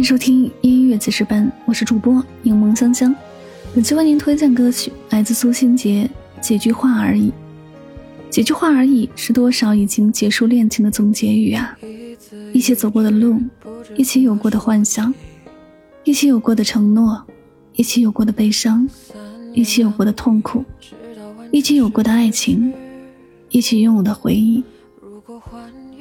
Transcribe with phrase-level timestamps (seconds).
[0.00, 3.14] 迎收听音乐记事本，我是主播柠檬香香。
[3.74, 6.08] 本期为您推荐歌曲来自苏新杰，
[6.40, 7.28] 《几句话而已》。
[8.30, 11.76] 几句话而已，是多少已经结束恋情的总结语啊！
[12.54, 13.38] 一起走过的路，
[13.94, 15.12] 一起有过的幻想，
[16.04, 17.22] 一起有过的承诺，
[17.74, 18.88] 一起有过的悲伤，
[19.52, 20.64] 一起有过的痛苦，
[21.50, 22.72] 一起有过的爱情，
[23.50, 24.64] 一起拥有的回忆。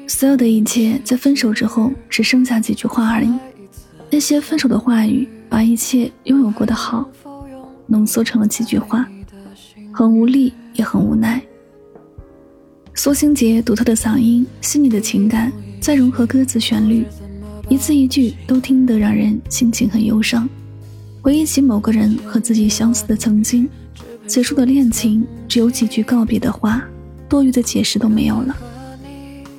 [0.07, 3.33] 所有的一切，在分手之后，只剩下几句话而已。
[4.11, 7.07] 那些分手的话语，把一切拥有过的好，
[7.85, 9.07] 浓缩成了几句话，
[9.91, 11.41] 很无力，也很无奈。
[12.95, 17.05] 苏星杰独特的嗓音，细腻的情感，再融合歌词旋律，
[17.69, 20.49] 一字一句都听得让人心情很忧伤。
[21.21, 23.69] 回忆起某个人和自己相似的曾经，
[24.25, 26.83] 结束的恋情只有几句告别的话，
[27.29, 28.57] 多余的解释都没有了。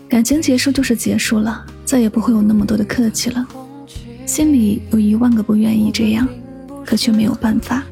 [0.09, 3.47] 感情结束就是结束了，再也不会有那么多的客气了。
[4.31, 6.25] 心里有一万个不愿意这样，
[6.87, 7.83] 可却没有办法。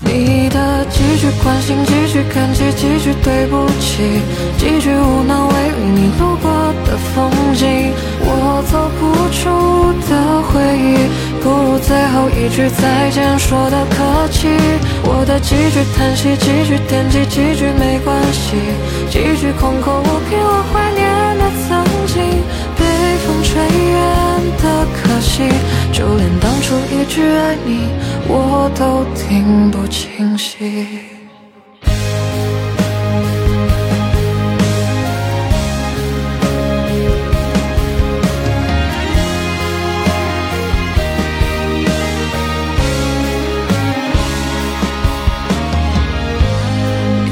[0.00, 4.22] 你的几句关心，几句感激，几句对不起，
[4.56, 6.50] 几句无能为力，你路过
[6.86, 7.92] 的风景，
[8.24, 11.12] 我走不出的回忆，
[11.44, 14.48] 不如最后一句再见说的客气。
[15.04, 18.56] 我的几句叹息，几句惦记，几句没关系，
[19.10, 20.64] 几句空口无凭，我
[23.48, 23.96] 追远
[24.62, 25.48] 的可惜。
[25.92, 27.88] 就连当初一句爱你，
[28.28, 31.00] 我都听不清晰。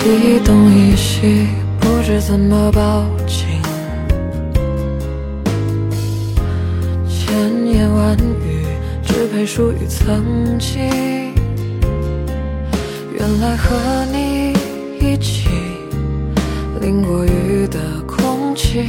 [0.06, 1.48] 一东一西，
[1.80, 3.53] 不知怎么抱紧。
[8.14, 8.64] 千言万语
[9.02, 10.80] 只配属于曾经。
[13.12, 13.74] 原来和
[14.12, 14.52] 你
[15.00, 15.48] 一起
[16.80, 18.84] 淋过雨的空气，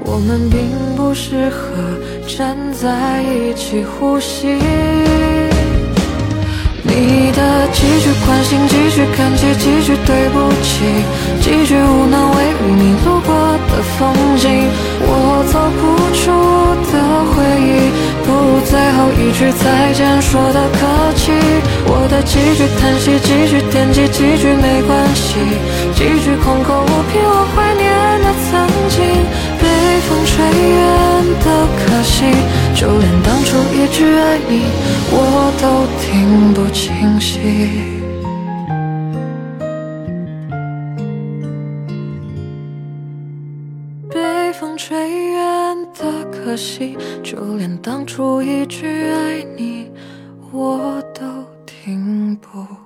[0.00, 0.60] 我们并
[0.96, 1.72] 不适合
[2.26, 4.48] 站在一起呼吸。
[6.86, 10.84] 你的几句关心，几句感激，几句对不起，
[11.40, 13.34] 几句无能为力，你路过
[13.68, 14.70] 的风景，
[15.00, 15.82] 我走不，
[18.74, 20.78] 最后一句再见说的客
[21.14, 21.30] 气。
[21.86, 25.38] 我的几句叹息，几句惦记，几句没关系，
[25.94, 27.86] 几句空口无凭，我怀念
[28.18, 28.98] 的曾经，
[29.62, 29.64] 被
[30.08, 30.34] 风吹
[30.74, 30.82] 远
[31.38, 31.46] 的
[31.78, 32.26] 可惜，
[32.74, 34.66] 就连当初一句爱你，
[35.12, 38.03] 我都听不清晰。
[44.60, 49.90] 风吹远的可惜，就连当初一句爱你，
[50.52, 51.24] 我都
[51.66, 52.83] 听不。